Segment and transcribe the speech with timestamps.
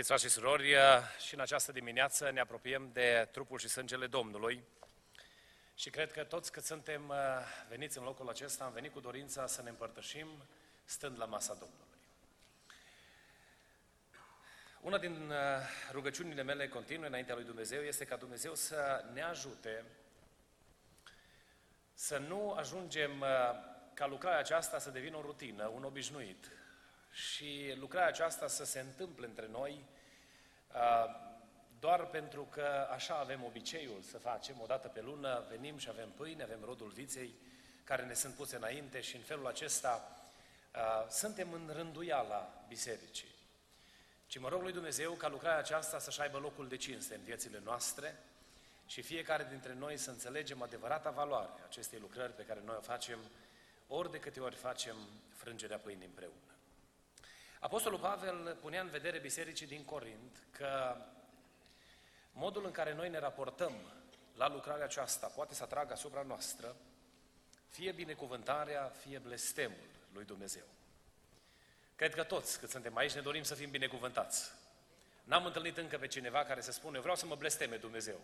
[0.00, 0.74] Iubiți frați și surori,
[1.26, 4.64] și în această dimineață ne apropiem de trupul și sângele Domnului
[5.74, 7.16] și cred că toți cât suntem uh,
[7.68, 10.28] veniți în locul acesta am venit cu dorința să ne împărtășim
[10.84, 11.98] stând la masa Domnului.
[14.80, 15.36] Una din uh,
[15.90, 19.84] rugăciunile mele continue înaintea lui Dumnezeu este ca Dumnezeu să ne ajute
[21.94, 23.28] să nu ajungem uh,
[23.94, 26.50] ca lucrarea aceasta să devină o rutină, un obișnuit,
[27.12, 29.84] și lucrarea aceasta să se întâmple între noi
[31.80, 36.08] doar pentru că așa avem obiceiul să facem, o dată pe lună venim și avem
[36.10, 37.34] pâine, avem rodul viței
[37.84, 40.16] care ne sunt puse înainte și în felul acesta
[41.10, 43.28] suntem în rânduiala bisericii.
[44.26, 47.60] Ci mă rog lui Dumnezeu ca lucrarea aceasta să-și aibă locul de cinste în viețile
[47.64, 48.22] noastre
[48.86, 53.18] și fiecare dintre noi să înțelegem adevărata valoare acestei lucrări pe care noi o facem
[53.88, 54.96] ori de câte ori facem
[55.32, 56.49] frângerea pâinii împreună.
[57.62, 60.96] Apostolul Pavel punea în vedere bisericii din Corint că
[62.32, 63.72] modul în care noi ne raportăm
[64.34, 66.76] la lucrarea aceasta poate să atragă asupra noastră
[67.68, 70.64] fie binecuvântarea, fie blestemul lui Dumnezeu.
[71.96, 74.52] Cred că toți, cât suntem aici, ne dorim să fim binecuvântați.
[75.24, 78.20] N-am întâlnit încă pe cineva care să spună, eu vreau să mă blesteme Dumnezeu.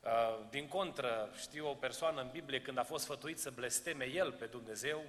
[0.00, 4.32] Uh, din contră, știu o persoană în Biblie când a fost fătuit să blesteme el
[4.32, 5.04] pe Dumnezeu,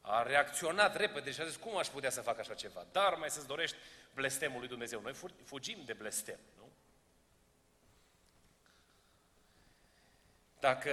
[0.00, 2.86] a reacționat repede și a zis, cum aș putea să fac așa ceva?
[2.92, 3.76] Dar mai să-ți dorești
[4.14, 5.00] blestemul lui Dumnezeu.
[5.00, 6.70] Noi fugim de blestem, nu?
[10.60, 10.92] Dacă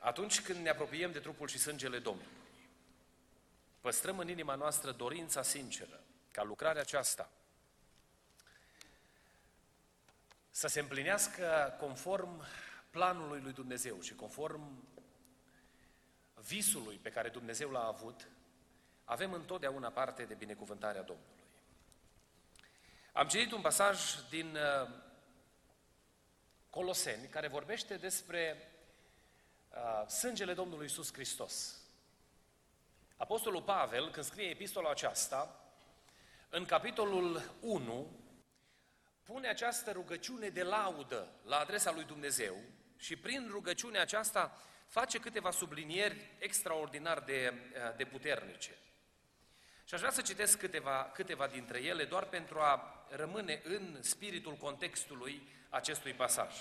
[0.00, 2.32] atunci când ne apropiem de trupul și sângele Domnului,
[3.80, 6.00] păstrăm în inima noastră dorința sinceră
[6.30, 7.30] ca lucrarea aceasta
[10.50, 12.44] să se împlinească conform
[12.90, 14.84] planului lui Dumnezeu și conform
[16.46, 18.28] visului pe care Dumnezeu l-a avut,
[19.04, 21.36] avem întotdeauna parte de binecuvântarea Domnului.
[23.12, 24.00] Am citit un pasaj
[24.30, 24.88] din uh,
[26.70, 28.70] Coloseni care vorbește despre
[29.70, 31.80] uh, sângele Domnului Iisus Hristos.
[33.16, 35.60] Apostolul Pavel, când scrie epistola aceasta,
[36.48, 38.10] în capitolul 1,
[39.22, 42.56] pune această rugăciune de laudă la adresa lui Dumnezeu
[42.96, 48.70] și prin rugăciunea aceasta face câteva sublinieri extraordinar de, eh, de puternice.
[49.84, 54.54] Și aș vrea să citesc câteva, câteva dintre ele, doar pentru a rămâne în spiritul
[54.54, 56.54] contextului acestui pasaj.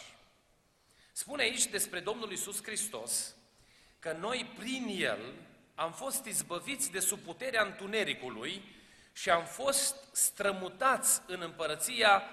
[1.12, 3.36] Spune aici despre Domnul Isus Hristos
[4.00, 5.34] că noi prin El
[5.76, 8.62] am fost izbăviți de sub puterea întunericului
[9.14, 12.24] și am fost strămutați în împărăția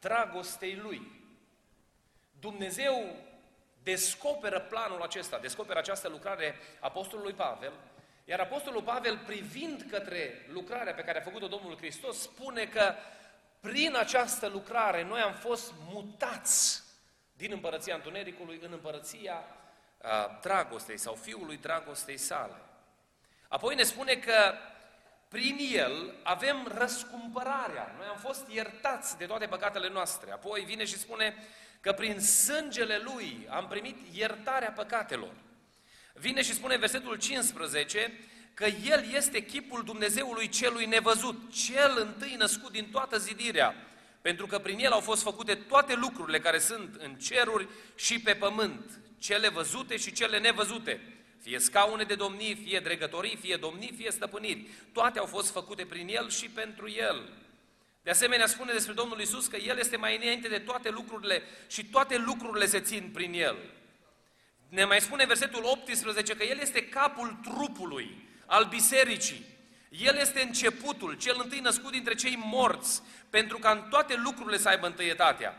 [0.00, 1.24] dragostei Lui.
[2.40, 3.16] Dumnezeu
[3.86, 7.72] descoperă planul acesta, descoperă această lucrare Apostolului Pavel,
[8.24, 12.94] iar Apostolul Pavel, privind către lucrarea pe care a făcut-o Domnul Hristos, spune că
[13.60, 16.82] prin această lucrare noi am fost mutați
[17.36, 19.44] din împărăția întunericului în împărăția
[20.02, 22.56] a, dragostei sau fiului dragostei sale.
[23.48, 24.54] Apoi ne spune că
[25.28, 27.94] prin el avem răscumpărarea.
[27.96, 30.30] Noi am fost iertați de toate păcatele noastre.
[30.32, 31.34] Apoi vine și spune
[31.80, 35.32] că prin sângele Lui am primit iertarea păcatelor.
[36.14, 38.12] Vine și spune versetul 15
[38.54, 43.74] că El este chipul Dumnezeului celui nevăzut, cel întâi născut din toată zidirea,
[44.20, 48.34] pentru că prin El au fost făcute toate lucrurile care sunt în ceruri și pe
[48.34, 51.00] pământ, cele văzute și cele nevăzute,
[51.42, 54.66] fie scaune de domnii, fie dregătorii, fie domnii, fie stăpâniri.
[54.92, 57.28] Toate au fost făcute prin El și pentru El.
[58.06, 61.84] De asemenea, spune despre Domnul Isus că El este mai înainte de toate lucrurile și
[61.84, 63.56] toate lucrurile se țin prin El.
[64.68, 69.44] Ne mai spune versetul 18 că El este capul trupului, al bisericii.
[69.88, 74.68] El este începutul, cel întâi născut dintre cei morți, pentru ca în toate lucrurile să
[74.68, 75.58] aibă întâietatea.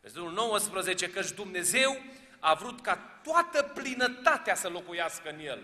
[0.00, 2.02] Versetul 19, căci Dumnezeu
[2.38, 5.62] a vrut ca toată plinătatea să locuiască în El.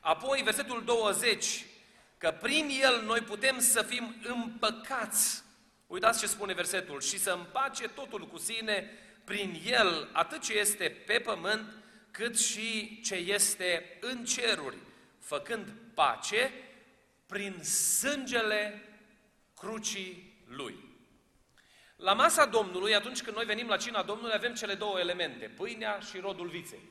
[0.00, 1.64] Apoi, versetul 20,
[2.18, 5.42] că prin El noi putem să fim împăcați.
[5.86, 8.90] Uitați ce spune versetul, și să împace totul cu sine
[9.24, 11.72] prin El, atât ce este pe pământ,
[12.10, 14.76] cât și ce este în ceruri,
[15.18, 16.52] făcând pace
[17.26, 17.62] prin
[17.98, 18.88] sângele
[19.56, 20.84] crucii Lui.
[21.96, 25.98] la masa Domnului, atunci când noi venim la cina Domnului, avem cele două elemente, pâinea
[25.98, 26.90] și rodul viței.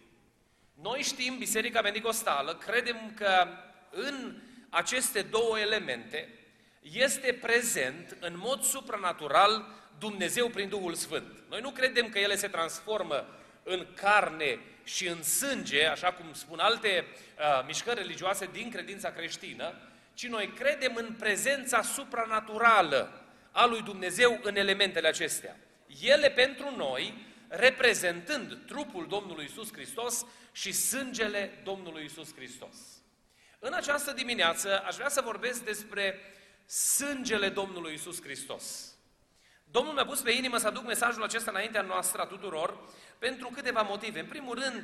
[0.82, 3.48] Noi știm, Biserica Pentecostală, credem că
[3.92, 4.42] în
[4.76, 6.30] aceste două elemente
[6.82, 9.66] este prezent în mod supranatural
[10.00, 11.44] Dumnezeu prin Duhul Sfânt.
[11.50, 13.28] Noi nu credem că ele se transformă
[13.64, 17.06] în carne și în sânge, așa cum spun alte
[17.38, 19.74] uh, mișcări religioase din credința creștină,
[20.14, 25.58] ci noi credem în prezența supranaturală a lui Dumnezeu în elementele acestea.
[26.02, 27.14] Ele pentru noi
[27.48, 32.76] reprezentând trupul Domnului Isus Hristos și sângele Domnului Isus Hristos.
[33.68, 36.20] În această dimineață aș vrea să vorbesc despre
[36.66, 38.94] sângele Domnului Isus Hristos.
[39.64, 42.78] Domnul mi-a pus pe inimă să aduc mesajul acesta înaintea noastră a tuturor
[43.20, 44.20] pentru câteva motive.
[44.20, 44.84] În primul rând,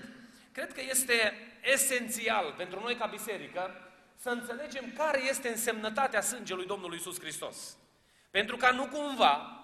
[0.51, 1.33] cred că este
[1.73, 7.77] esențial pentru noi ca biserică să înțelegem care este însemnătatea sângelui Domnului Isus Hristos.
[8.31, 9.63] Pentru ca nu cumva,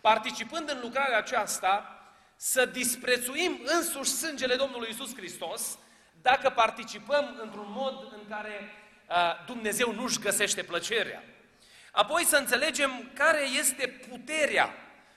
[0.00, 1.98] participând în lucrarea aceasta,
[2.36, 5.78] să disprețuim însuși sângele Domnului Isus Hristos
[6.24, 8.72] dacă participăm într-un mod în care
[9.08, 9.14] uh,
[9.46, 11.22] Dumnezeu nu-și găsește plăcerea.
[11.90, 14.74] Apoi să înțelegem care este puterea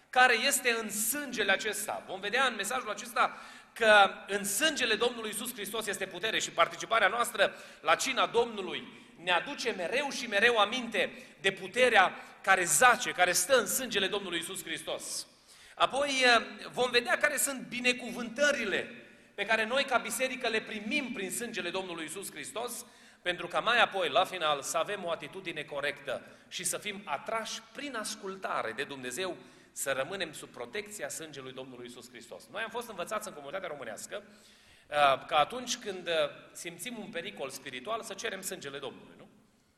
[0.09, 2.04] care este în sângele acesta.
[2.07, 3.38] Vom vedea în mesajul acesta
[3.74, 8.88] că în sângele Domnului Isus Hristos este putere și participarea noastră la cina Domnului
[9.24, 11.12] ne aduce mereu și mereu aminte
[11.42, 15.27] de puterea care zace, care stă în sângele Domnului Isus Hristos.
[15.75, 19.06] Apoi eh, vom vedea care sunt binecuvântările
[19.38, 22.86] pe care noi ca biserică le primim prin sângele Domnului Isus Hristos,
[23.22, 27.62] pentru ca mai apoi, la final, să avem o atitudine corectă și să fim atrași
[27.74, 29.38] prin ascultare de Dumnezeu,
[29.72, 32.48] să rămânem sub protecția sângelui Domnului Isus Hristos.
[32.51, 34.24] Noi am fost învățați în comunitatea românească
[34.89, 36.13] eh, că atunci când eh,
[36.51, 39.28] simțim un pericol spiritual, să cerem sângele Domnului, nu?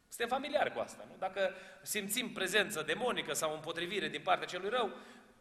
[0.08, 1.16] Suntem familiari cu asta, nu?
[1.18, 4.92] Dacă simțim prezență demonică sau împotrivire din partea celui rău,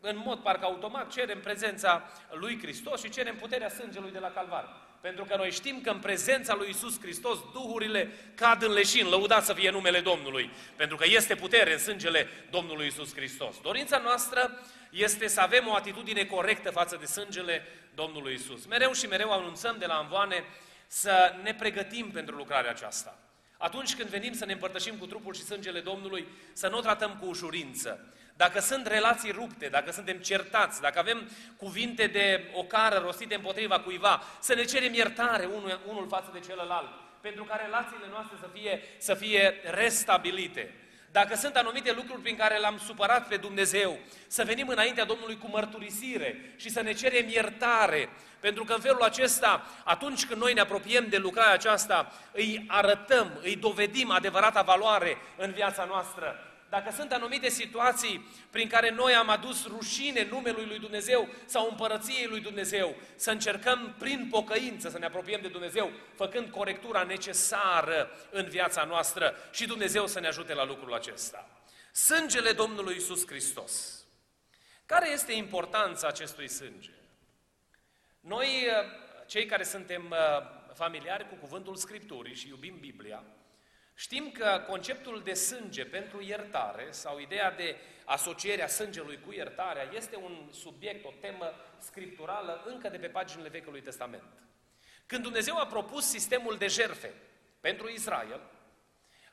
[0.01, 4.87] în mod parcă automat cerem prezența lui Hristos și cerem puterea sângelui de la Calvar.
[5.01, 9.45] Pentru că noi știm că în prezența lui Isus Hristos duhurile cad în leșin, lăudat
[9.45, 13.61] să fie numele Domnului, pentru că este putere în sângele Domnului Isus Hristos.
[13.61, 14.61] Dorința noastră
[14.91, 18.67] este să avem o atitudine corectă față de sângele Domnului Isus.
[18.67, 20.45] Mereu și mereu anunțăm de la Anvoane
[20.87, 23.19] să ne pregătim pentru lucrarea aceasta.
[23.57, 27.17] Atunci când venim să ne împărtășim cu trupul și sângele Domnului, să nu o tratăm
[27.21, 28.13] cu ușurință,
[28.43, 34.23] dacă sunt relații rupte, dacă suntem certați, dacă avem cuvinte de ocară rostite împotriva cuiva,
[34.41, 36.89] să ne cerem iertare unul, unul față de celălalt,
[37.21, 40.75] pentru ca relațiile noastre să fie, să fie restabilite.
[41.11, 45.49] Dacă sunt anumite lucruri prin care l-am supărat pe Dumnezeu, să venim înaintea Domnului cu
[45.49, 48.09] mărturisire și să ne cerem iertare,
[48.41, 53.39] pentru că în felul acesta, atunci când noi ne apropiem de lucrarea aceasta, îi arătăm,
[53.43, 59.29] îi dovedim adevărata valoare în viața noastră dacă sunt anumite situații prin care noi am
[59.29, 65.07] adus rușine numelui lui Dumnezeu sau împărăției lui Dumnezeu, să încercăm prin pocăință să ne
[65.07, 70.65] apropiem de Dumnezeu, făcând corectura necesară în viața noastră și Dumnezeu să ne ajute la
[70.65, 71.49] lucrul acesta.
[71.93, 74.05] Sângele Domnului Isus Hristos.
[74.87, 76.91] Care este importanța acestui sânge?
[78.21, 78.47] Noi,
[79.27, 80.17] cei care suntem uh,
[80.75, 83.25] familiari cu cuvântul Scripturii și iubim Biblia,
[84.01, 90.17] Știm că conceptul de sânge pentru iertare sau ideea de asocierea sângelui cu iertarea este
[90.17, 94.23] un subiect, o temă scripturală încă de pe paginile Vechiului Testament.
[95.07, 97.13] Când Dumnezeu a propus sistemul de jerfe
[97.61, 98.41] pentru Israel,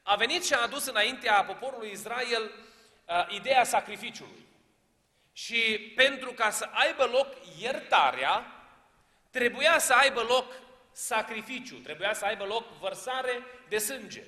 [0.02, 4.46] a venit și a adus înaintea poporului Israel uh, ideea sacrificiului.
[5.34, 7.28] Și pentru ca să aibă loc
[7.60, 8.46] iertarea,
[9.32, 10.54] trebuia să aibă loc
[10.92, 14.24] sacrificiu, trebuia să aibă loc vărsare de sânge.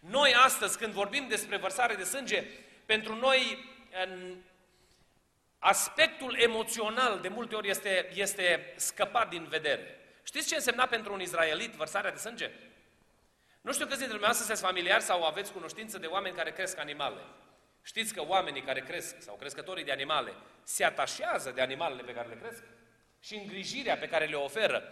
[0.00, 2.44] Noi astăzi, când vorbim despre vărsare de sânge,
[2.86, 3.68] pentru noi
[4.04, 4.36] în
[5.58, 9.98] aspectul emoțional de multe ori este, este scăpat din vedere.
[10.22, 12.50] Știți ce însemna pentru un izraelit vărsarea de sânge?
[13.60, 17.20] Nu știu câți dintre dumneavoastră sunteți familiari sau aveți cunoștință de oameni care cresc animale.
[17.82, 22.28] Știți că oamenii care cresc sau crescătorii de animale se atașează de animalele pe care
[22.28, 22.62] le cresc
[23.20, 24.82] și îngrijirea pe care le oferă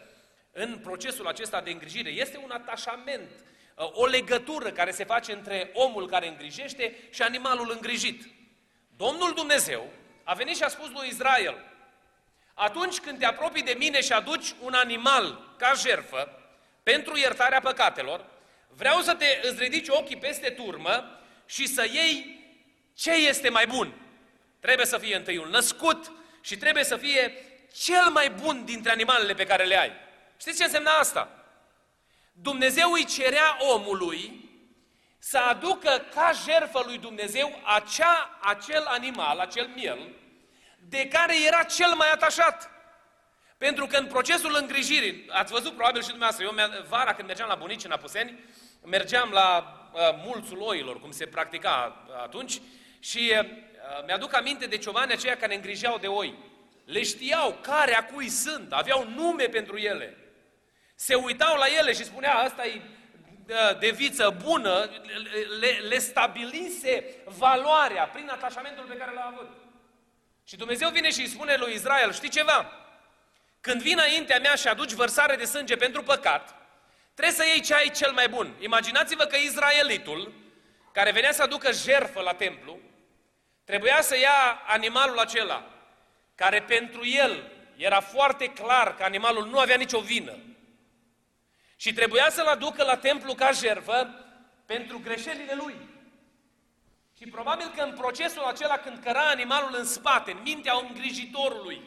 [0.52, 3.30] în procesul acesta de îngrijire este un atașament
[3.78, 8.22] o legătură care se face între omul care îngrijește și animalul îngrijit.
[8.96, 9.90] Domnul Dumnezeu
[10.24, 11.64] a venit și a spus lui Israel,
[12.54, 16.32] atunci când te apropii de mine și aduci un animal ca jerfă
[16.82, 18.24] pentru iertarea păcatelor,
[18.68, 22.38] vreau să te îți ridici ochii peste turmă și să iei
[22.94, 23.94] ce este mai bun.
[24.60, 27.34] Trebuie să fie întâiul născut și trebuie să fie
[27.72, 29.92] cel mai bun dintre animalele pe care le ai.
[30.36, 31.37] Știți ce însemna asta?
[32.42, 34.50] Dumnezeu îi cerea omului
[35.18, 39.98] să aducă ca jertfă lui Dumnezeu acea, acel animal, acel miel,
[40.88, 42.70] de care era cel mai atașat.
[43.58, 47.54] Pentru că în procesul îngrijirii, ați văzut probabil și dumneavoastră, eu vara când mergeam la
[47.54, 48.38] bunici în Apuseni,
[48.84, 52.60] mergeam la uh, mulțul oilor, cum se practica atunci,
[52.98, 53.48] și uh,
[54.06, 56.34] mi-aduc aminte de ciovanii aceia care îngrijeau de oi.
[56.84, 60.27] Le știau care a cui sunt, aveau nume pentru ele.
[61.00, 62.80] Se uitau la ele și spunea, asta e
[63.78, 64.90] de viță bună,
[65.60, 69.48] le, le stabilise valoarea prin atașamentul pe care l-a avut.
[70.44, 72.72] Și Dumnezeu vine și îi spune lui Israel, știi ceva?
[73.60, 76.54] Când vii înaintea mea și aduci vărsare de sânge pentru păcat,
[77.14, 78.54] trebuie să iei ce ai cel mai bun.
[78.60, 80.32] Imaginați-vă că Israelitul,
[80.92, 82.78] care venea să aducă jerfă la templu,
[83.64, 85.64] trebuia să ia animalul acela,
[86.34, 90.38] care pentru el era foarte clar că animalul nu avea nicio vină.
[91.80, 94.24] Și trebuia să-l aducă la templu ca jerfă
[94.66, 95.76] pentru greșelile lui.
[97.18, 101.82] Și probabil că în procesul acela când căra animalul în spate, în mintea îngrijitorului,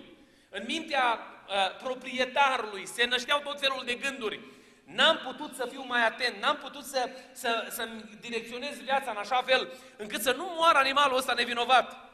[0.49, 4.39] în mintea uh, proprietarului, se nășteau tot felul de gânduri.
[4.83, 9.41] N-am putut să fiu mai atent, n-am putut să, să, să direcționez viața în așa
[9.41, 12.09] fel încât să nu moară animalul ăsta nevinovat.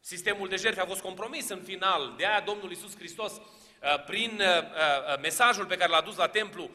[0.00, 3.42] Sistemul de jertfe a fost compromis în final, de aia Domnul Iisus Hristos, uh,
[4.06, 6.70] prin uh, uh, mesajul pe care l-a dus la templu,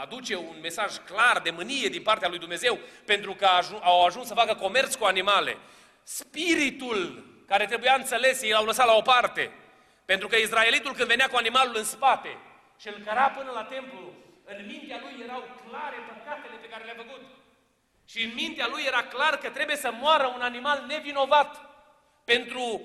[0.00, 3.48] aduce un mesaj clar de mânie din partea lui Dumnezeu, pentru că
[3.80, 5.56] au ajuns să facă comerț cu animale.
[6.02, 9.50] Spiritul care trebuia înțeles, ei l-au lăsat la o parte.
[10.04, 12.38] Pentru că Israelitul când venea cu animalul în spate
[12.80, 14.12] și îl căra până la templu,
[14.44, 17.20] în mintea lui erau clare păcatele pe care le-a făcut.
[18.04, 21.60] Și în mintea lui era clar că trebuie să moară un animal nevinovat
[22.24, 22.80] pentru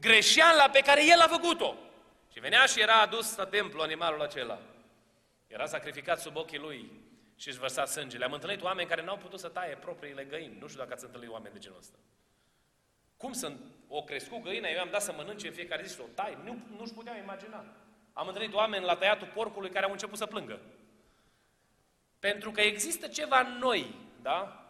[0.00, 1.74] greșeala pe care el a făcut-o.
[2.36, 4.58] Și venea și era adus la templu animalul acela.
[5.46, 6.90] Era sacrificat sub ochii lui
[7.36, 8.24] și își vărsa sângele.
[8.24, 10.56] Am întâlnit oameni care n-au putut să taie propriile găini.
[10.60, 11.96] Nu știu dacă ați întâlnit oameni de genul ăsta.
[13.16, 13.52] Cum să
[13.88, 16.38] o crescut găina, eu am dat să mănânce în fiecare zi și o tai.
[16.44, 17.64] Nu, nu-și puteam imagina.
[18.12, 20.60] Am întâlnit oameni la tăiatul porcului care au început să plângă.
[22.18, 24.66] Pentru că există ceva în noi, da?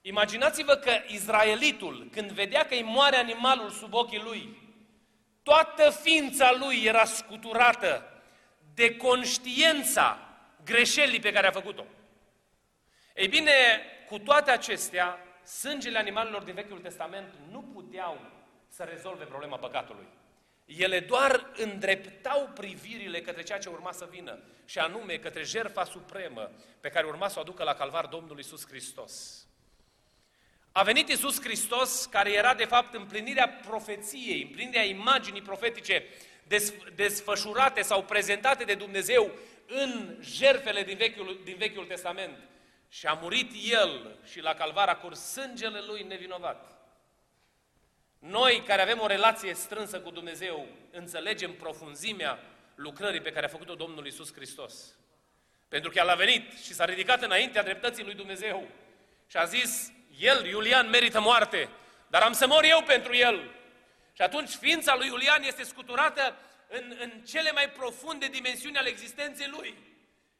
[0.00, 4.67] Imaginați-vă că Izraelitul, când vedea că îi moare animalul sub ochii lui,
[5.48, 8.22] toată ființa lui era scuturată
[8.74, 10.18] de conștiența
[10.64, 11.84] greșelii pe care a făcut-o.
[13.14, 13.52] Ei bine,
[14.08, 18.20] cu toate acestea, sângele animalelor din Vechiul Testament nu puteau
[18.68, 20.06] să rezolve problema păcatului.
[20.64, 26.50] Ele doar îndreptau privirile către ceea ce urma să vină, și anume către jertfa supremă
[26.80, 29.46] pe care urma să o aducă la calvar Domnul Isus Hristos.
[30.72, 36.04] A venit Isus Hristos, care era de fapt împlinirea profeției, împlinirea imaginii profetice
[36.94, 39.30] desfășurate sau prezentate de Dumnezeu
[39.66, 42.38] în jerfele din Vechiul, din Vechiul Testament.
[42.88, 46.78] Și a murit El și la calvar a curs sângele Lui nevinovat.
[48.18, 52.38] Noi care avem o relație strânsă cu Dumnezeu, înțelegem profunzimea
[52.74, 54.94] lucrării pe care a făcut-o Domnul Isus Hristos.
[55.68, 58.68] Pentru că El a venit și s-a ridicat înaintea dreptății lui Dumnezeu
[59.26, 61.68] și a zis, El, Iulian, merită moarte,
[62.06, 63.50] dar am să mor eu pentru El.
[64.12, 66.36] Și atunci ființa lui Iulian este scuturată
[66.68, 69.74] în, în cele mai profunde dimensiuni ale existenței lui.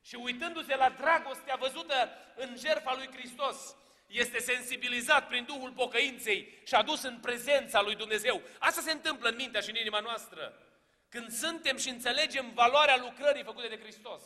[0.03, 6.75] Și uitându-se la dragostea văzută în jertfa lui Hristos, este sensibilizat prin Duhul pocăinței și
[6.75, 8.43] adus în prezența lui Dumnezeu.
[8.59, 10.53] Asta se întâmplă în mintea și în inima noastră.
[11.09, 14.23] Când suntem și înțelegem valoarea lucrării făcute de Hristos.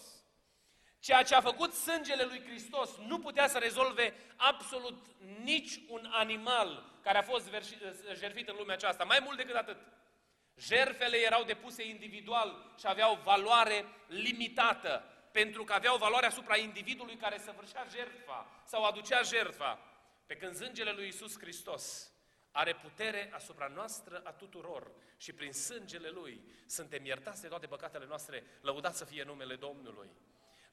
[1.03, 5.07] Ceea ce a făcut sângele lui Hristos nu putea să rezolve absolut
[5.43, 7.51] nici un animal care a fost
[8.19, 9.05] jertfit în lumea aceasta.
[9.05, 9.77] Mai mult decât atât.
[10.57, 17.39] Jerfele erau depuse individual și aveau valoare limitată pentru că aveau valoare asupra individului care
[17.39, 19.79] săvârșea jertfa sau aducea jertfa.
[20.27, 22.13] Pe când zângele lui Isus Hristos
[22.51, 28.07] are putere asupra noastră a tuturor și prin sângele Lui suntem iertați de toate păcatele
[28.07, 30.11] noastre, lăudați să fie numele Domnului.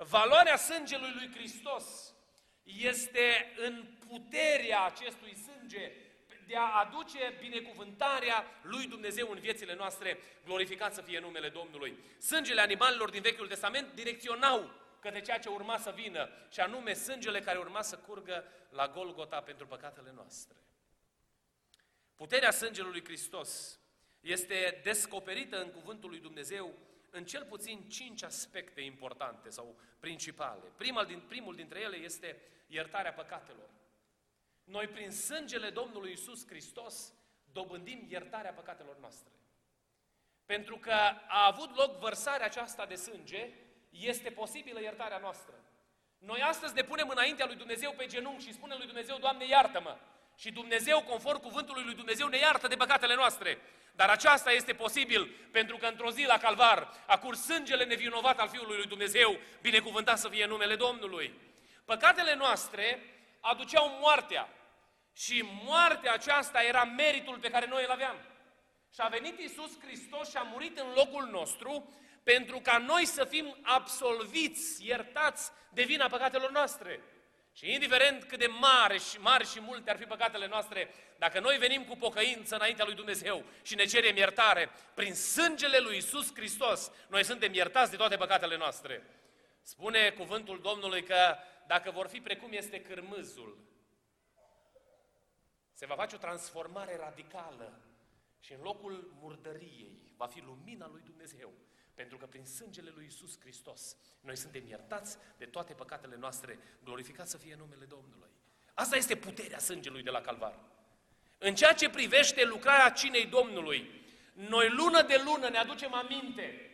[0.07, 2.13] Valoarea sângelui lui Hristos
[2.63, 5.91] este în puterea acestui sânge
[6.47, 11.97] de a aduce binecuvântarea lui Dumnezeu în viețile noastre, glorificat să fie numele Domnului.
[12.19, 17.41] Sângele animalelor din Vechiul Testament direcționau către ceea ce urma să vină, și anume sângele
[17.41, 20.55] care urma să curgă la Golgota pentru păcatele noastre.
[22.15, 23.79] Puterea sângelui lui Hristos
[24.19, 26.73] este descoperită în cuvântul lui Dumnezeu
[27.11, 30.63] în cel puțin cinci aspecte importante sau principale.
[30.77, 33.69] Primul, din, primul dintre ele este iertarea păcatelor.
[34.63, 37.13] Noi prin sângele Domnului Isus Hristos
[37.51, 39.31] dobândim iertarea păcatelor noastre.
[40.45, 40.93] Pentru că
[41.27, 43.49] a avut loc vărsarea aceasta de sânge,
[43.89, 45.53] este posibilă iertarea noastră.
[46.17, 49.97] Noi astăzi ne punem înaintea lui Dumnezeu pe genunchi și spunem lui Dumnezeu, Doamne, iartă-mă!
[50.35, 53.57] Și Dumnezeu, conform cuvântului lui Dumnezeu, ne iartă de păcatele noastre.
[53.99, 58.49] Dar aceasta este posibil pentru că într-o zi la calvar a curs sângele nevinovat al
[58.49, 61.33] Fiului lui Dumnezeu, binecuvântat să fie numele Domnului.
[61.85, 63.03] Păcatele noastre
[63.39, 64.49] aduceau moartea
[65.13, 68.15] și moartea aceasta era meritul pe care noi îl aveam.
[68.93, 73.23] Și a venit Isus Hristos și a murit în locul nostru pentru ca noi să
[73.25, 76.99] fim absolviți, iertați de vina păcatelor noastre.
[77.59, 81.57] Și indiferent cât de mare și mari și multe ar fi păcatele noastre, dacă noi
[81.57, 86.91] venim cu pocăință înaintea lui Dumnezeu și ne cerem iertare, prin sângele lui Isus Hristos,
[87.09, 89.03] noi suntem iertați de toate păcatele noastre.
[89.61, 91.35] Spune cuvântul Domnului că
[91.67, 93.57] dacă vor fi precum este cârmâzul,
[95.73, 97.81] se va face o transformare radicală
[98.39, 101.51] și în locul murdăriei va fi lumina lui Dumnezeu.
[101.99, 106.59] Pentru că prin sângele lui Isus Hristos noi suntem iertați de toate păcatele noastre.
[106.83, 108.29] Glorificat să fie numele Domnului.
[108.73, 110.59] Asta este puterea sângelui de la Calvar.
[111.37, 114.03] În ceea ce privește lucrarea cinei Domnului,
[114.33, 116.71] noi lună de lună ne aducem aminte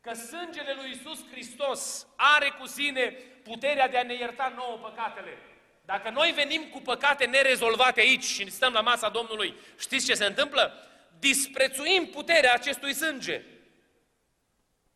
[0.00, 3.10] că sângele lui Isus Hristos are cu sine
[3.42, 5.38] puterea de a ne ierta nouă păcatele.
[5.84, 10.24] Dacă noi venim cu păcate nerezolvate aici și stăm la masa Domnului, știți ce se
[10.24, 10.88] întâmplă?
[11.18, 13.44] Disprețuim puterea acestui sânge.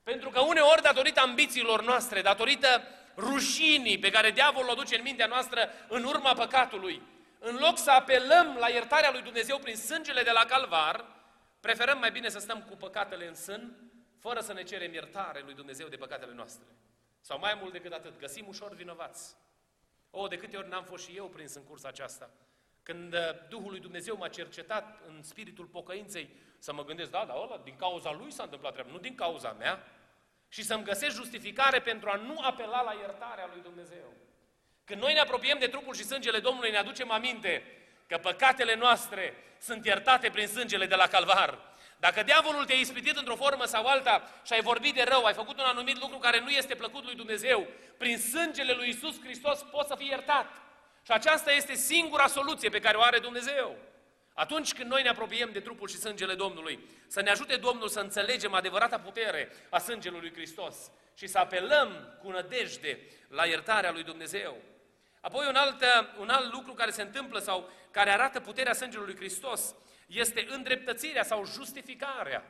[0.09, 2.83] Pentru că uneori, datorită ambițiilor noastre, datorită
[3.17, 7.03] rușinii pe care diavolul o duce în mintea noastră în urma păcatului,
[7.39, 11.05] în loc să apelăm la iertarea lui Dumnezeu prin sângele de la calvar,
[11.61, 15.55] preferăm mai bine să stăm cu păcatele în sân, fără să ne cerem iertare lui
[15.55, 16.67] Dumnezeu de păcatele noastre.
[17.21, 19.37] Sau mai mult decât atât, găsim ușor vinovați.
[20.11, 22.31] O, de câte ori n-am fost și eu prins în cursa aceasta.
[22.83, 27.35] Când uh, Duhul lui Dumnezeu m-a cercetat în spiritul pocăinței, să mă gândesc, da, da,
[27.35, 29.83] ăla, din cauza lui s-a întâmplat treaba, nu din cauza mea
[30.49, 34.13] și să-mi găsesc justificare pentru a nu apela la iertarea lui Dumnezeu.
[34.85, 37.63] Când noi ne apropiem de trupul și sângele Domnului, ne aducem aminte
[38.07, 41.59] că păcatele noastre sunt iertate prin sângele de la calvar.
[42.01, 45.59] Dacă diavolul te-a ispitit într-o formă sau alta și ai vorbit de rău, ai făcut
[45.59, 49.89] un anumit lucru care nu este plăcut lui Dumnezeu, prin sângele lui Isus Hristos poți
[49.89, 50.47] să fii iertat.
[51.03, 53.77] Și aceasta este singura soluție pe care o are Dumnezeu.
[54.39, 58.01] Atunci când noi ne apropiem de trupul și sângele Domnului, să ne ajute Domnul să
[58.01, 60.77] înțelegem adevărata putere a sângelui lui Hristos
[61.15, 64.57] și să apelăm cu nădejde la iertarea lui Dumnezeu.
[65.21, 65.85] Apoi un alt,
[66.19, 69.75] un alt lucru care se întâmplă sau care arată puterea sângelui lui Hristos
[70.07, 72.45] este îndreptățirea sau justificarea.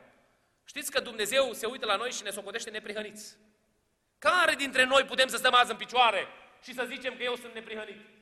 [0.65, 3.37] Știți că Dumnezeu se uită la noi și ne socotește neprihăniți.
[4.19, 6.27] Care dintre noi putem să stăm azi în picioare
[6.63, 8.18] și să zicem că eu sunt neprihănit?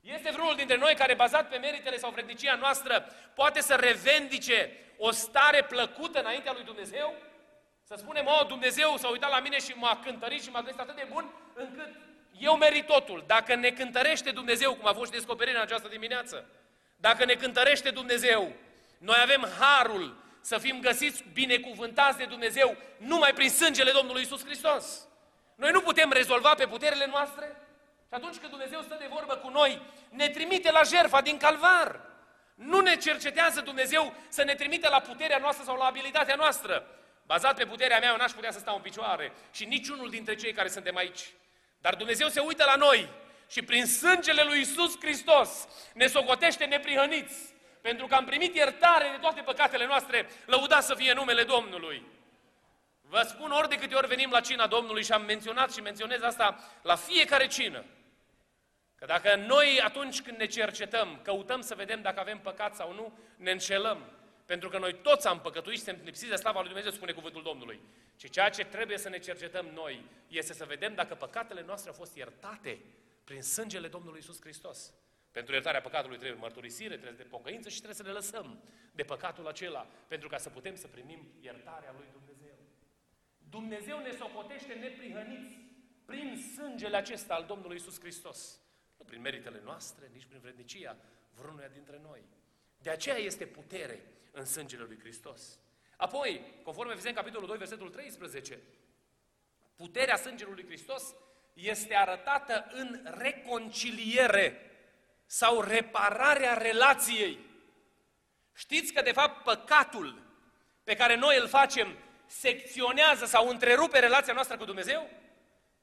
[0.00, 5.10] Este vreunul dintre noi care, bazat pe meritele sau vrednicia noastră, poate să revendice o
[5.10, 7.14] stare plăcută înaintea lui Dumnezeu?
[7.82, 10.96] Să spunem, oh, Dumnezeu s-a uitat la mine și m-a cântărit și m-a găsit atât
[10.96, 11.88] de bun, încât
[12.38, 13.24] eu merit totul.
[13.26, 16.48] Dacă ne cântărește Dumnezeu, cum a fost descoperit în această dimineață,
[16.96, 18.52] dacă ne cântărește Dumnezeu,
[18.98, 25.08] noi avem harul să fim găsiți binecuvântați de Dumnezeu numai prin sângele Domnului Isus Hristos.
[25.54, 27.56] Noi nu putem rezolva pe puterile noastre,
[28.08, 32.00] și atunci când Dumnezeu stă de vorbă cu noi, ne trimite la jertfa din calvar.
[32.54, 36.86] Nu ne cercetează Dumnezeu să ne trimite la puterea noastră sau la abilitatea noastră.
[37.26, 39.32] Bazat pe puterea mea, eu n-aș putea să stau în picioare.
[39.50, 41.20] Și niciunul dintre cei care suntem aici.
[41.80, 43.08] Dar Dumnezeu se uită la noi
[43.50, 47.54] și prin sângele lui Isus Hristos ne socotește neprihăniți.
[47.80, 52.06] Pentru că am primit iertare de toate păcatele noastre, lăudat să fie numele Domnului.
[53.00, 56.22] Vă spun ori de câte ori venim la cina Domnului și am menționat și menționez
[56.22, 57.84] asta la fiecare cină.
[58.98, 63.18] Că dacă noi atunci când ne cercetăm, căutăm să vedem dacă avem păcat sau nu,
[63.36, 64.12] ne înșelăm.
[64.46, 67.42] Pentru că noi toți am păcătuit și suntem lipsiți de slava lui Dumnezeu, spune cuvântul
[67.42, 67.80] Domnului.
[68.16, 71.96] Și ceea ce trebuie să ne cercetăm noi este să vedem dacă păcatele noastre au
[71.96, 72.78] fost iertate
[73.24, 74.92] prin sângele Domnului Isus Hristos.
[75.32, 79.46] Pentru iertarea păcatului trebuie mărturisire, trebuie de pocăință și trebuie să ne lăsăm de păcatul
[79.46, 82.58] acela, pentru ca să putem să primim iertarea lui Dumnezeu.
[83.50, 85.58] Dumnezeu ne socotește neprihăniți
[86.04, 88.60] prin sângele acesta al Domnului Isus Hristos.
[88.98, 90.96] Nu prin meritele noastre, nici prin vrednicia
[91.34, 92.20] vreunuia dintre noi.
[92.78, 95.58] De aceea este putere în sângele lui Hristos.
[95.96, 98.58] Apoi, conform Efeseni capitolul 2, versetul 13,
[99.76, 101.14] puterea sângelui lui Hristos
[101.52, 104.70] este arătată în reconciliere
[105.26, 107.38] sau repararea relației.
[108.54, 110.22] Știți că, de fapt, păcatul
[110.84, 115.10] pe care noi îl facem secționează sau întrerupe relația noastră cu Dumnezeu?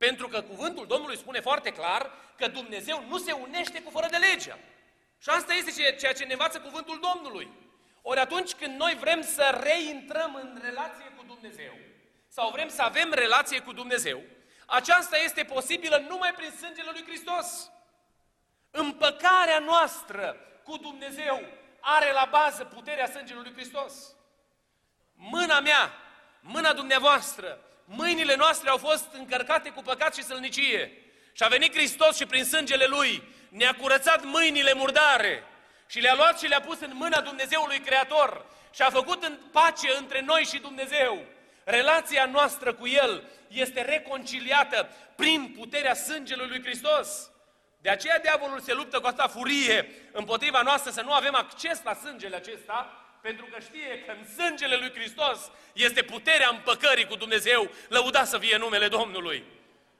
[0.05, 4.17] Pentru că cuvântul Domnului spune foarte clar că Dumnezeu nu se unește cu fără de
[4.17, 4.57] legea.
[5.17, 7.49] Și asta este ceea ce ne învață cuvântul Domnului.
[8.01, 11.73] Ori atunci când noi vrem să reintrăm în relație cu Dumnezeu,
[12.27, 14.21] sau vrem să avem relație cu Dumnezeu,
[14.65, 17.71] aceasta este posibilă numai prin sângele lui Hristos.
[18.71, 21.41] Împăcarea noastră cu Dumnezeu
[21.79, 23.93] are la bază puterea sângelui lui Hristos.
[25.15, 25.93] mâna mea,
[26.39, 30.91] mâna dumneavoastră, mâinile noastre au fost încărcate cu păcat și sălnicie.
[31.33, 35.43] Și a venit Hristos și prin sângele Lui ne-a curățat mâinile murdare
[35.87, 39.87] și le-a luat și le-a pus în mâna Dumnezeului Creator și a făcut în pace
[39.99, 41.25] între noi și Dumnezeu.
[41.63, 47.29] Relația noastră cu El este reconciliată prin puterea sângelui lui Hristos.
[47.81, 51.93] De aceea diavolul se luptă cu asta furie împotriva noastră să nu avem acces la
[51.93, 57.71] sângele acesta, pentru că știe că în sângele lui Hristos este puterea împăcării cu Dumnezeu,
[57.87, 59.43] lăuda să fie numele Domnului.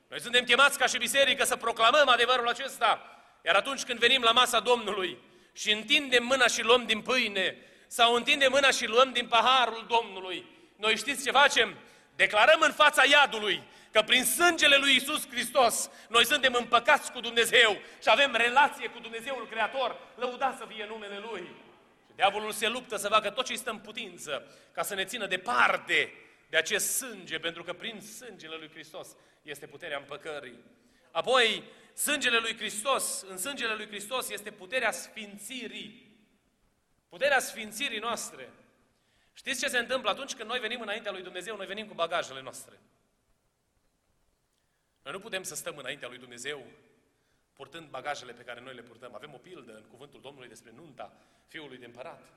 [0.07, 4.31] Noi suntem chemați ca și biserică să proclamăm adevărul acesta, iar atunci când venim la
[4.31, 5.17] masa Domnului
[5.53, 7.57] și întindem mâna și luăm din pâine,
[7.87, 11.75] sau întindem mâna și luăm din paharul Domnului, noi știți ce facem?
[12.15, 17.71] Declarăm în fața iadului că prin sângele lui Isus Hristos noi suntem împăcați cu Dumnezeu
[18.01, 21.64] și avem relație cu Dumnezeul Creator, lăudați să fie numele Lui.
[22.15, 25.27] Și diavolul se luptă să facă tot ce este în putință ca să ne țină
[25.27, 26.13] departe
[26.49, 30.59] de acest sânge, pentru că prin sângele lui Hristos este puterea împăcării.
[31.11, 36.17] Apoi, sângele lui Hristos, în sângele lui Hristos este puterea sfințirii.
[37.09, 38.49] Puterea sfințirii noastre.
[39.33, 42.41] Știți ce se întâmplă atunci când noi venim înaintea lui Dumnezeu, noi venim cu bagajele
[42.41, 42.79] noastre.
[45.03, 46.65] Noi nu putem să stăm înaintea lui Dumnezeu
[47.55, 49.15] purtând bagajele pe care noi le purtăm.
[49.15, 51.13] Avem o pildă în cuvântul Domnului despre nunta
[51.47, 52.33] fiului de împărat,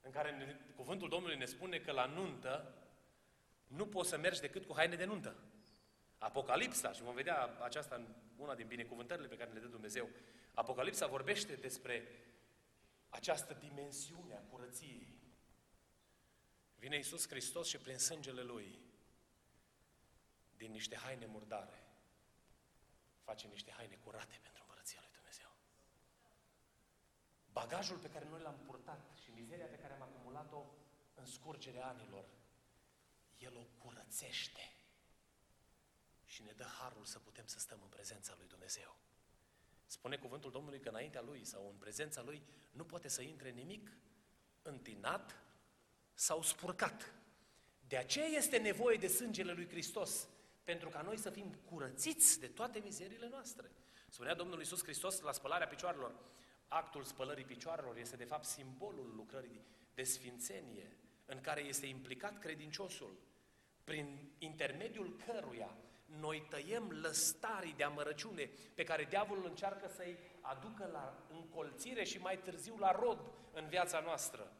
[0.00, 2.74] în care ne, cuvântul Domnului ne spune că la nuntă
[3.66, 5.36] nu poți să mergi decât cu haine de nuntă.
[6.18, 10.08] Apocalipsa, și vom vedea aceasta în una din binecuvântările pe care le dă Dumnezeu,
[10.54, 12.08] Apocalipsa vorbește despre
[13.08, 15.16] această dimensiune a curăției.
[16.76, 18.78] Vine Iisus Hristos și prin sângele Lui
[20.56, 21.87] din niște haine murdare,
[23.28, 25.50] face niște haine curate pentru împărăția lui Dumnezeu.
[27.52, 30.60] Bagajul pe care noi l-am purtat și mizeria pe care am acumulat-o
[31.14, 32.24] în scurgerea anilor,
[33.38, 34.72] El o curățește
[36.24, 38.96] și ne dă harul să putem să stăm în prezența lui Dumnezeu.
[39.86, 43.96] Spune cuvântul Domnului că înaintea Lui sau în prezența Lui nu poate să intre nimic
[44.62, 45.42] întinat
[46.14, 47.12] sau spurcat.
[47.88, 50.28] De aceea este nevoie de sângele lui Hristos
[50.68, 53.70] pentru ca noi să fim curățiți de toate mizerile noastre.
[54.08, 56.14] Spunea Domnul Iisus Hristos la spălarea picioarelor,
[56.68, 63.18] actul spălării picioarelor este de fapt simbolul lucrării de sfințenie în care este implicat credinciosul,
[63.84, 65.76] prin intermediul căruia
[66.06, 72.38] noi tăiem lăstarii de amărăciune pe care diavolul încearcă să-i aducă la încolțire și mai
[72.38, 73.20] târziu la rod
[73.52, 74.52] în viața noastră.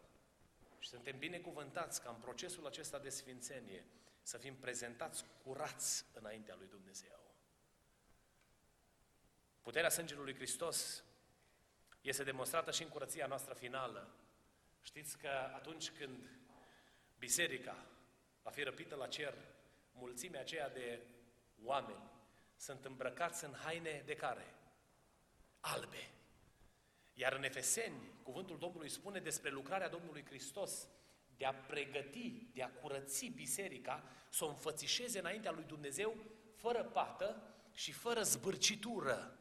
[0.78, 3.84] Și suntem binecuvântați ca în procesul acesta de sfințenie
[4.28, 7.34] să fim prezentați curați înaintea lui Dumnezeu.
[9.60, 11.04] Puterea sângelui lui Hristos
[12.00, 14.14] este demonstrată și în curăția noastră finală.
[14.82, 16.30] Știți că atunci când
[17.18, 17.86] biserica
[18.42, 19.34] va fi răpită la cer,
[19.92, 21.00] mulțimea aceea de
[21.62, 22.10] oameni
[22.56, 24.54] sunt îmbrăcați în haine de care?
[25.60, 26.10] Albe.
[27.14, 30.88] Iar în Efeseni, cuvântul Domnului spune despre lucrarea Domnului Hristos
[31.38, 36.16] de a pregăti, de a curăți biserica, să o înfățișeze înaintea lui Dumnezeu,
[36.56, 37.42] fără pată
[37.74, 39.38] și fără zbârcitură.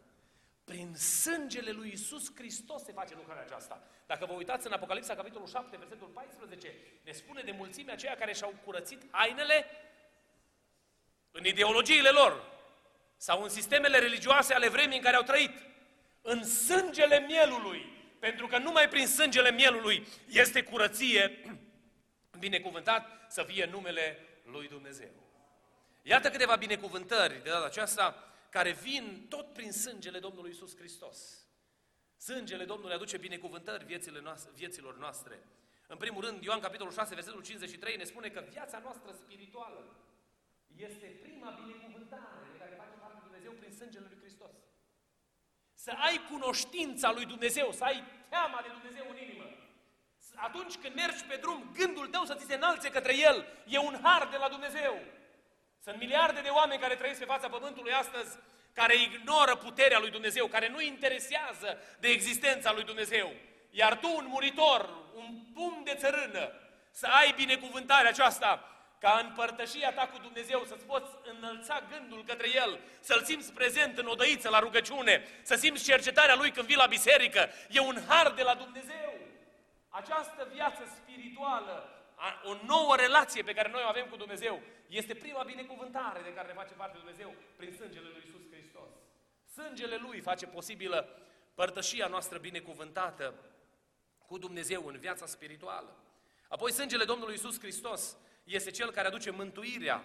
[0.64, 3.84] Prin sângele lui Isus Hristos se face lucrarea aceasta.
[4.06, 8.34] Dacă vă uitați în Apocalipsa, capitolul 7, versetul 14, ne spune de mulțimea aceia care
[8.34, 9.66] și-au curățit hainele
[11.32, 12.56] în ideologiile lor
[13.18, 15.52] sau în sistemele religioase ale vremii în care au trăit,
[16.22, 17.86] în sângele mielului,
[18.20, 21.42] pentru că numai prin sângele mielului este curăție
[22.40, 25.10] binecuvântat să fie numele lui Dumnezeu.
[26.02, 31.18] Iată câteva binecuvântări de data aceasta care vin tot prin sângele Domnului Isus Hristos.
[32.18, 35.44] Sângele Domnului aduce binecuvântări viețile noastre, vieților noastre.
[35.88, 39.96] În primul rând, Ioan capitolul 6, versetul 53 ne spune că viața noastră spirituală
[40.76, 44.56] este prima binecuvântare de care face parte Dumnezeu prin sângele lui Hristos.
[45.74, 49.48] Să ai cunoștința lui Dumnezeu, să ai teama de Dumnezeu în inimă
[50.38, 54.00] atunci când mergi pe drum, gândul tău să ți se înalțe către El, e un
[54.04, 55.00] har de la Dumnezeu.
[55.84, 58.38] Sunt miliarde de oameni care trăiesc pe fața Pământului astăzi,
[58.74, 63.34] care ignoră puterea lui Dumnezeu, care nu interesează de existența lui Dumnezeu.
[63.70, 66.52] Iar tu, un muritor, un pum de țărână,
[66.92, 72.48] să ai binecuvântarea aceasta, ca în părtășia ta cu Dumnezeu să-ți poți înălța gândul către
[72.56, 76.86] El, să-L simți prezent în odăiță la rugăciune, să simți cercetarea Lui când vii la
[76.86, 77.50] biserică.
[77.70, 79.17] E un har de la Dumnezeu.
[80.02, 81.90] Această viață spirituală,
[82.44, 86.48] o nouă relație pe care noi o avem cu Dumnezeu, este prima binecuvântare de care
[86.48, 88.90] ne face parte Dumnezeu prin sângele Lui Isus Hristos.
[89.54, 91.10] Sângele Lui face posibilă
[91.54, 93.34] părtășia noastră binecuvântată
[94.28, 95.96] cu Dumnezeu în viața spirituală.
[96.48, 100.04] Apoi sângele Domnului Isus Hristos este cel care aduce mântuirea.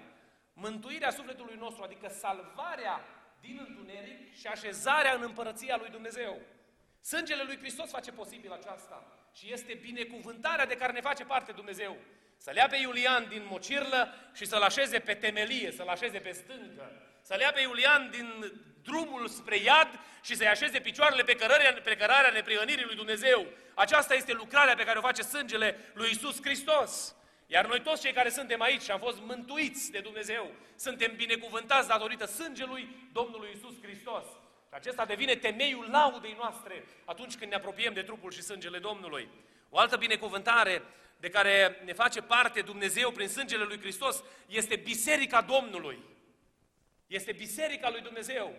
[0.52, 3.00] Mântuirea sufletului nostru, adică salvarea
[3.40, 6.40] din întuneric și așezarea în împărăția lui Dumnezeu.
[7.00, 11.96] Sângele lui Hristos face posibil aceasta și este binecuvântarea de care ne face parte Dumnezeu.
[12.36, 16.92] Să-l ia pe Iulian din mocirlă și să-l așeze pe temelie, să-l așeze pe stâncă.
[17.22, 21.96] Să-l ia pe Iulian din drumul spre iad și să-i așeze picioarele pe cărarea, pe
[21.96, 23.46] cărarea neprihănirii lui Dumnezeu.
[23.74, 27.14] Aceasta este lucrarea pe care o face sângele lui Isus Hristos.
[27.46, 31.88] Iar noi toți cei care suntem aici și am fost mântuiți de Dumnezeu, suntem binecuvântați
[31.88, 34.24] datorită sângelui Domnului Isus Hristos.
[34.72, 39.28] Și acesta devine temeiul laudei noastre atunci când ne apropiem de trupul și sângele Domnului.
[39.70, 40.82] O altă binecuvântare
[41.16, 46.02] de care ne face parte Dumnezeu prin sângele lui Hristos este Biserica Domnului.
[47.06, 48.54] Este Biserica lui Dumnezeu.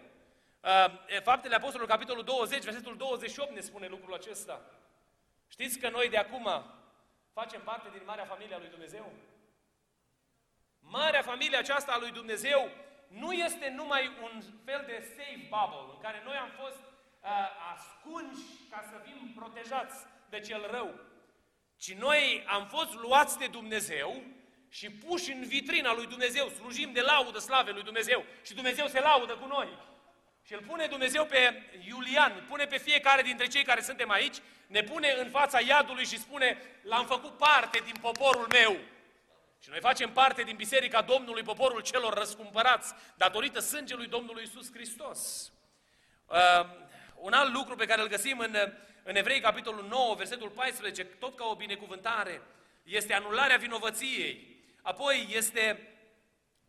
[0.62, 4.62] Uh, Faptele Apostolului, capitolul 20, versetul 28 ne spune lucrul acesta.
[5.47, 6.63] Știți că noi de acum
[7.34, 9.12] facem parte din Marea Familie a lui Dumnezeu?
[10.80, 12.69] Marea Familie aceasta a lui Dumnezeu
[13.19, 17.30] nu este numai un fel de safe bubble în care noi am fost uh,
[17.73, 19.95] ascunși ca să fim protejați
[20.30, 20.89] de cel rău,
[21.78, 24.23] ci noi am fost luați de Dumnezeu
[24.69, 28.99] și puși în vitrina lui Dumnezeu, slujim de laudă slave lui Dumnezeu și Dumnezeu se
[28.99, 29.69] laudă cu noi.
[30.45, 34.84] Și îl pune Dumnezeu pe Iulian, pune pe fiecare dintre cei care suntem aici, ne
[34.84, 38.78] pune în fața iadului și spune, l-am făcut parte din poporul meu.
[39.63, 45.52] Și noi facem parte din Biserica Domnului, poporul celor răscumpărați, datorită sângelui Domnului Isus Hristos.
[46.26, 46.65] Uh,
[47.15, 48.56] un alt lucru pe care îl găsim în,
[49.04, 52.41] în Evrei, capitolul 9, versetul 14, tot ca o binecuvântare,
[52.84, 54.63] este anularea vinovăției.
[54.82, 55.89] Apoi este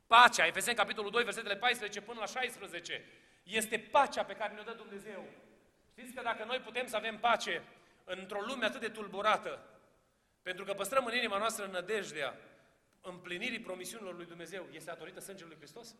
[0.06, 3.04] pacea, Efeseni, capitolul 2, versetele 14 până la 16.
[3.42, 5.24] Este pacea pe care ne-o dă Dumnezeu.
[5.90, 7.62] Știți că dacă noi putem să avem pace
[8.04, 9.66] într-o lume atât de tulburată,
[10.42, 12.38] pentru că păstrăm în inima noastră nădejdea
[13.04, 15.94] împlinirii promisiunilor lui Dumnezeu, este datorită sângelui lui Hristos?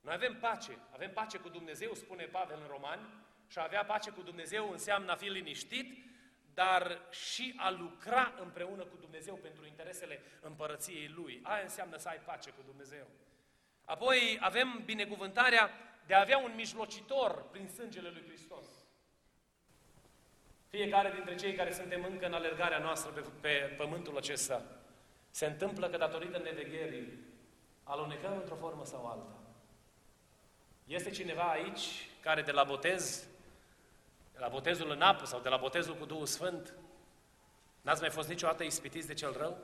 [0.00, 3.06] Noi avem pace, avem pace cu Dumnezeu, spune Pavel în Romani,
[3.48, 6.04] și a avea pace cu Dumnezeu înseamnă a fi liniștit,
[6.54, 11.40] dar și a lucra împreună cu Dumnezeu pentru interesele împărăției Lui.
[11.42, 13.06] Aia înseamnă să ai pace cu Dumnezeu.
[13.84, 15.70] Apoi avem binecuvântarea
[16.06, 18.66] de a avea un mijlocitor prin sângele lui Hristos.
[20.68, 24.62] Fiecare dintre cei care suntem încă în alergarea noastră pe, pe pământul acesta,
[25.36, 27.18] se întâmplă că datorită nevegherii
[27.84, 29.38] alunecăm într-o formă sau alta.
[30.84, 33.26] Este cineva aici care de la botez,
[34.32, 36.74] de la botezul în apă sau de la botezul cu Duhul Sfânt,
[37.80, 39.58] n-ați mai fost niciodată ispitiți de cel rău?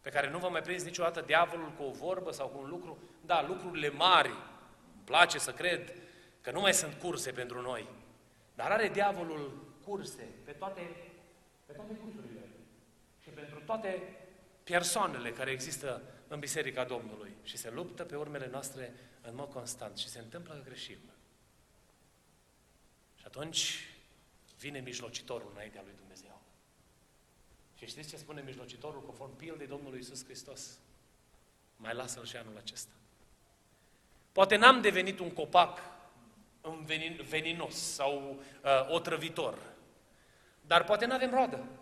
[0.00, 2.98] Pe care nu vă mai prins niciodată diavolul cu o vorbă sau cu un lucru?
[3.26, 5.92] Da, lucrurile mari, îmi place să cred
[6.40, 7.88] că nu mai sunt curse pentru noi.
[8.54, 10.80] Dar are diavolul curse pe toate,
[11.66, 12.48] pe toate cursurile
[13.22, 14.02] și pentru toate
[14.68, 19.96] persoanele care există în Biserica Domnului și se luptă pe urmele noastre în mod constant
[19.96, 20.98] și se întâmplă că greșim.
[23.16, 23.88] Și atunci
[24.58, 26.42] vine mijlocitorul înaintea lui Dumnezeu.
[27.76, 30.78] Și știți ce spune mijlocitorul conform pildei Domnului Isus Hristos?
[31.76, 32.92] Mai lasă-l și anul acesta.
[34.32, 35.78] Poate n-am devenit un copac
[37.28, 39.58] veninos sau uh, otrăvitor,
[40.66, 41.77] dar poate nu avem roadă.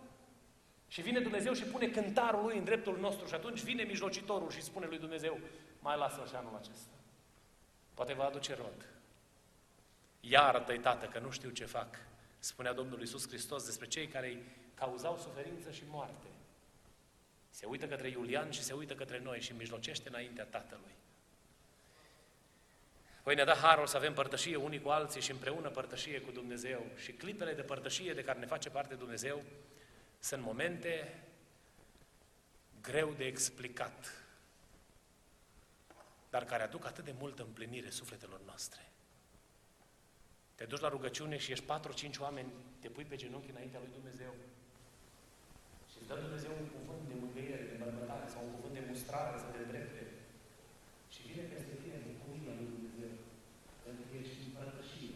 [0.87, 4.61] Și vine Dumnezeu și pune cântarul lui în dreptul nostru și atunci vine mijlocitorul și
[4.61, 5.39] spune lui Dumnezeu,
[5.79, 6.91] mai lasă-l și anul acesta.
[7.93, 8.85] Poate va aduce rod.
[10.19, 11.99] Iartă-i, Tată, că nu știu ce fac,
[12.39, 16.27] spunea Domnul Iisus Hristos despre cei care îi cauzau suferință și moarte.
[17.49, 20.95] Se uită către Iulian și se uită către noi și mijlocește înaintea Tatălui.
[23.23, 26.85] Păi ne-a dat harul să avem părtășie unii cu alții și împreună părtășie cu Dumnezeu.
[26.95, 29.43] Și clipele de părtășie de care ne face parte Dumnezeu
[30.29, 30.93] sunt momente
[32.81, 33.99] greu de explicat,
[36.33, 38.81] dar care aduc atât de multă împlinire sufletelor noastre.
[40.55, 44.33] Te duci la rugăciune și ești patru-cinci oameni, te pui pe genunchi înaintea lui Dumnezeu
[45.89, 49.35] și îți dă Dumnezeu un cuvânt de mângâiere, de bărbătare sau un cuvânt de mustrare
[49.43, 50.03] să te îndrepte.
[51.13, 53.13] Și vine peste tine bucuria lui Dumnezeu,
[53.85, 55.15] pentru că ești în părătășie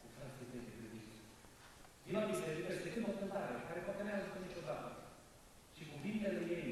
[0.00, 1.18] cu frații tăi de Hristos.
[2.04, 4.88] Vino la biserică și te o cântare, care poate ne ajută niciodată.
[5.76, 6.70] Și cuvintele ei,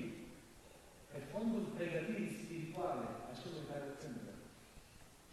[1.11, 4.33] pe fondul pregătirii spirituale a celor care o cântă.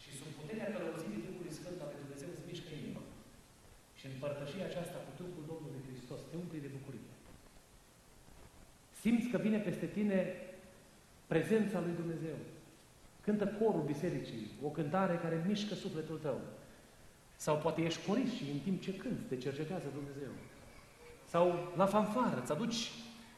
[0.02, 3.04] Și sub puterea călăuzirii Duhului Sfânt la Dumnezeu îți mișcă inima.
[4.00, 7.10] Și împărtășia aceasta cu trupul Domnului Hristos te umple de bucurie.
[9.00, 10.34] Simți că vine peste tine
[11.28, 12.38] prezența lui Dumnezeu.
[13.22, 16.40] Cântă corul bisericii, o cântare care mișcă sufletul tău.
[17.36, 20.32] Sau poate ești corist și în timp ce cânti te cercetează Dumnezeu.
[21.24, 22.92] Sau la fanfară, îți aduci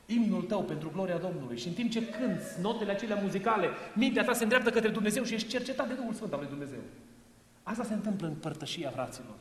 [0.06, 4.34] imnul tău pentru gloria Domnului și în timp ce cânți notele acelea muzicale, mintea ta
[4.34, 6.80] se îndreaptă către Dumnezeu și ești cercetat de Duhul Sfânt al lui Dumnezeu.
[7.64, 9.36] Asta se întâmplă în părtășia fraților.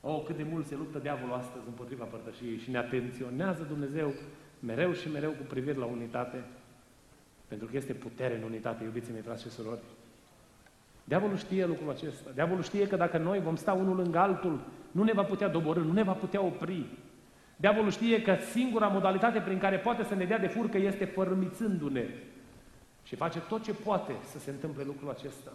[0.00, 4.14] Oh, cât de mult se luptă diavolul astăzi împotriva părtășiei și ne atenționează Dumnezeu
[4.60, 6.44] mereu și mereu cu privire la unitate,
[7.48, 9.80] pentru că este putere în unitate, iubiții mei, frați și surori.
[11.04, 12.30] Diavolul știe lucrul acesta.
[12.34, 15.80] Diavolul știe că dacă noi vom sta unul lângă altul, nu ne va putea doborâ,
[15.80, 16.86] nu ne va putea opri.
[17.56, 22.06] Diavolul știe că singura modalitate prin care poate să ne dea de furcă este fărâmițându-ne.
[23.02, 25.52] Și face tot ce poate să se întâmple lucrul acesta.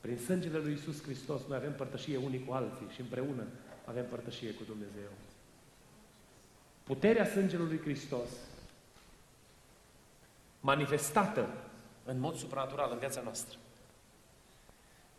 [0.00, 3.42] Prin sângele lui Isus Hristos noi avem părtășie unii cu alții și împreună
[3.84, 5.10] avem părtășie cu Dumnezeu.
[6.88, 8.28] Puterea sângelui lui Hristos
[10.60, 11.48] manifestată
[12.04, 13.58] în mod supranatural în viața noastră.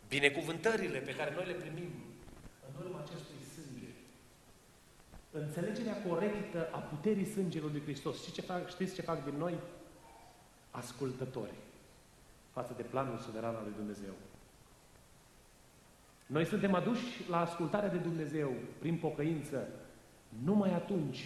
[0.08, 1.90] Binecuvântările pe care noi le primim
[2.68, 3.86] în urma acestui sânge.
[5.30, 8.16] Înțelegerea corectă a puterii sângelui lui Hristos.
[8.16, 9.54] Știți ce fac, știți ce fac din noi?
[10.70, 11.54] Ascultători
[12.52, 14.12] față de planul suveran al lui Dumnezeu.
[16.26, 19.68] Noi suntem aduși la ascultarea de Dumnezeu prin pocăință
[20.44, 21.24] numai atunci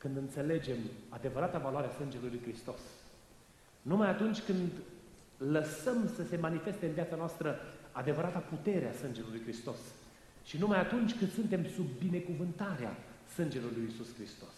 [0.00, 2.80] când înțelegem adevărata valoare a sângelui lui Hristos.
[3.82, 4.70] Numai atunci când
[5.36, 7.58] lăsăm să se manifeste în viața noastră
[7.92, 9.78] adevărata putere a sângelui lui Hristos.
[10.44, 12.96] Și numai atunci când suntem sub binecuvântarea
[13.34, 14.54] sângelui lui Isus Hristos.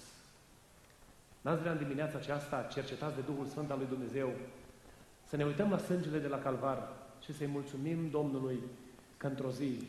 [1.41, 4.33] N-ați vrea în dimineața aceasta, cercetați de Duhul Sfânt al lui Dumnezeu,
[5.29, 6.89] să ne uităm la sângele de la Calvar
[7.25, 8.59] și să-i mulțumim Domnului
[9.17, 9.89] că într-o zi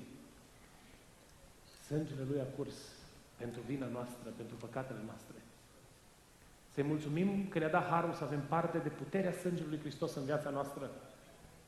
[1.85, 2.75] sângele Lui a curs
[3.37, 5.35] pentru vina noastră, pentru păcatele noastre.
[6.73, 10.25] Să-i mulțumim că ne-a dat harul să avem parte de puterea sângelui Lui Hristos în
[10.25, 10.91] viața noastră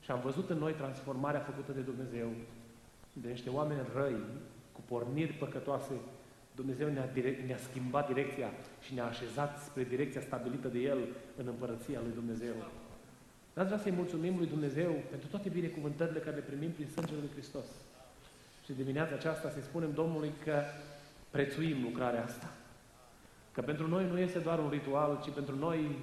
[0.02, 2.28] și am văzut în noi transformarea făcută de Dumnezeu
[3.22, 4.16] de niște oameni răi,
[4.72, 5.94] cu porniri păcătoase,
[6.56, 8.50] Dumnezeu ne-a, direct, ne-a schimbat direcția
[8.82, 10.98] și ne-a așezat spre direcția stabilită de El
[11.38, 12.54] în împărăția Lui Dumnezeu.
[13.54, 17.32] N-ați vrea să-i mulțumim lui Dumnezeu pentru toate binecuvântările care le primim prin sângele lui
[17.32, 17.66] Hristos.
[18.66, 20.62] Și dimineața aceasta să spunem Domnului că
[21.30, 22.54] prețuim lucrarea asta.
[23.56, 25.98] Că pentru noi nu este doar un ritual, ci pentru noi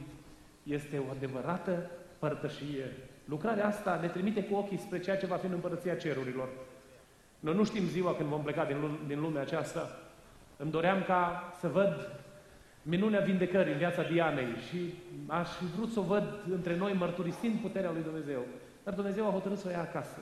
[0.63, 2.93] este o adevărată părtășie.
[3.25, 6.49] Lucrarea asta ne trimite cu ochii spre ceea ce va fi în împărăția cerurilor.
[7.41, 8.69] Noi nu știm ziua când vom pleca
[9.07, 9.99] din lumea aceasta.
[10.57, 12.11] Îmi doream ca să văd
[12.83, 14.95] minunea vindecării în viața Dianei și
[15.27, 18.45] aș fi vrut să o văd între noi mărturisind puterea lui Dumnezeu.
[18.85, 20.19] Dar Dumnezeu a hotărât să o ia acasă.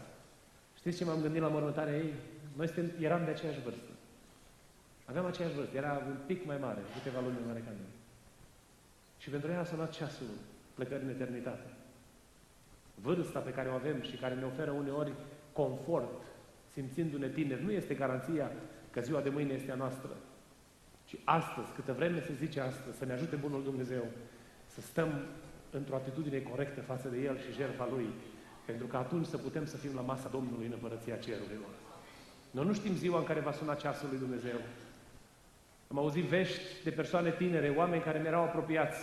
[0.76, 2.12] Știți ce m-am gândit la mormântarea ei?
[2.56, 3.89] Noi suntem, eram de aceeași vârstă.
[5.10, 7.92] Aveam aceeași vârstă, era un pic mai mare, câteva luni mai mare ca mine.
[9.18, 10.32] Și pentru ea a sunat ceasul
[10.74, 11.66] plecării în eternitate.
[12.94, 15.12] Vârsta pe care o avem și care ne oferă uneori
[15.52, 16.22] confort,
[16.72, 18.50] simțindu-ne tineri, nu este garanția
[18.90, 20.10] că ziua de mâine este a noastră.
[21.06, 24.04] Și astăzi, câtă vreme se zice astăzi, să ne ajute Bunul Dumnezeu
[24.66, 25.08] să stăm
[25.70, 28.06] într-o atitudine corectă față de El și jertfa Lui,
[28.64, 31.74] pentru că atunci să putem să fim la masa Domnului în Împărăția Cerurilor.
[32.50, 34.58] Noi nu știm ziua în care va suna ceasul lui Dumnezeu.
[35.90, 38.98] Am auzit vești de persoane tinere, oameni care mi-erau apropiați.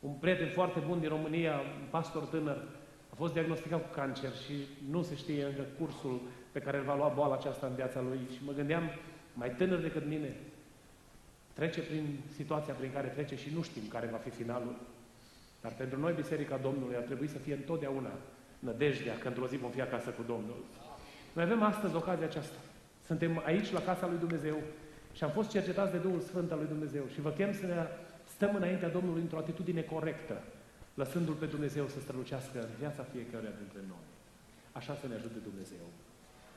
[0.00, 2.62] Un prieten foarte bun din România, un pastor tânăr,
[3.10, 4.54] a fost diagnosticat cu cancer și
[4.90, 6.20] nu se știe încă cursul
[6.52, 8.18] pe care îl va lua boala aceasta în viața lui.
[8.32, 8.90] Și mă gândeam,
[9.34, 10.36] mai tânăr decât mine,
[11.52, 14.76] trece prin situația prin care trece și nu știm care va fi finalul.
[15.60, 18.10] Dar pentru noi, Biserica Domnului, ar trebui să fie întotdeauna
[18.58, 20.64] nădejdea că într-o zi vom fi acasă cu Domnul.
[21.32, 22.58] Noi avem astăzi ocazia aceasta.
[23.06, 24.56] Suntem aici, la casa lui Dumnezeu,
[25.16, 27.04] și am fost cercetați de Duhul Sfânt al lui Dumnezeu.
[27.12, 27.86] Și vă chem să ne
[28.34, 30.42] stăm înaintea Domnului într-o atitudine corectă,
[30.94, 34.04] lăsându-L pe Dumnezeu să strălucească în viața fiecăruia dintre noi.
[34.72, 35.86] Așa să ne ajute Dumnezeu.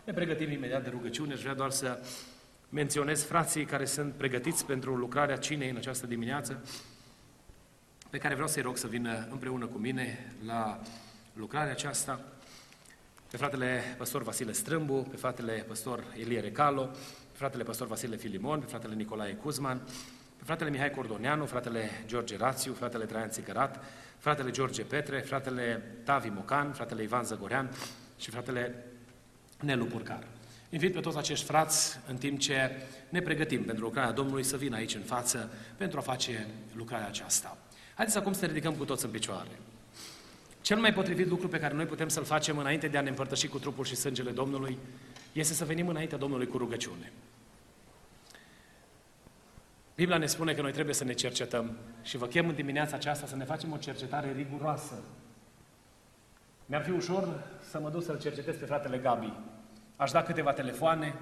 [0.03, 1.33] Ne pregătim imediat de rugăciune.
[1.33, 1.99] Aș vrea doar să
[2.69, 6.63] menționez frații care sunt pregătiți pentru lucrarea cinei în această dimineață,
[8.09, 10.79] pe care vreau să-i rog să vină împreună cu mine la
[11.33, 12.19] lucrarea aceasta,
[13.31, 18.59] pe fratele păstor Vasile Strâmbu, pe fratele păstor Elie Recalo, pe fratele păstor Vasile Filimon,
[18.59, 19.77] pe fratele Nicolae Cuzman,
[20.37, 23.83] pe fratele Mihai Cordoneanu, fratele George Rațiu, fratele Traian Țigărat,
[24.17, 27.69] fratele George Petre, fratele Tavi Mocan, fratele Ivan Zăgorean
[28.17, 28.85] și fratele
[29.59, 30.27] Nelu Purcar.
[30.69, 32.71] Invit pe toți acești frați, în timp ce
[33.09, 37.57] ne pregătim pentru lucrarea Domnului, să vină aici în față pentru a face lucrarea aceasta.
[37.95, 39.59] Haideți acum să ne ridicăm cu toți în picioare.
[40.61, 43.47] Cel mai potrivit lucru pe care noi putem să-l facem înainte de a ne împărtăși
[43.47, 44.77] cu trupul și sângele Domnului
[45.31, 47.11] este să venim înaintea Domnului cu rugăciune.
[49.97, 53.27] Biblia ne spune că noi trebuie să ne cercetăm și vă chem în dimineața aceasta
[53.27, 54.93] să ne facem o cercetare riguroasă.
[56.65, 59.33] Mi-ar fi ușor să mă duc să-l cercetez pe fratele Gabi,
[59.95, 61.15] Aș da câteva telefoane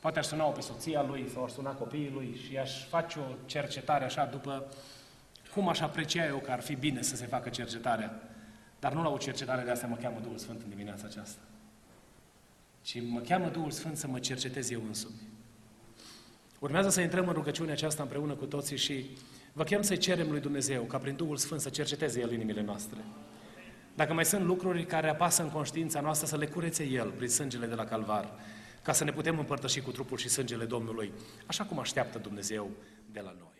[0.00, 3.34] Poate aș suna-o pe soția lui sau aș suna copiii lui și aș face o
[3.46, 4.64] cercetare așa după
[5.54, 8.22] cum aș aprecia eu că ar fi bine să se facă cercetarea.
[8.80, 11.40] Dar nu la o cercetare de asta mă cheamă Duhul Sfânt în dimineața aceasta.
[12.82, 15.20] Ci mă cheamă Duhul Sfânt să mă cercetez eu însumi.
[16.62, 19.16] Urmează să intrăm în rugăciunea aceasta împreună cu toții și
[19.52, 22.98] vă chem să cerem lui Dumnezeu ca prin Duhul Sfânt să cerceteze El inimile noastre.
[23.94, 27.66] Dacă mai sunt lucruri care apasă în conștiința noastră, să le curețe El prin sângele
[27.66, 28.34] de la Calvar,
[28.82, 31.12] ca să ne putem împărtăși cu trupul și sângele Domnului,
[31.46, 32.70] așa cum așteaptă Dumnezeu
[33.12, 33.51] de la noi.